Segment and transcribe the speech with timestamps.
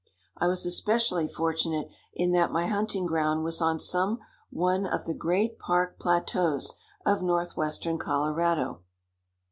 [0.35, 4.17] I was especially fortunate in that my hunting ground was on some
[4.49, 6.73] one of the great park plateaus
[7.05, 8.81] of northwestern Colorado.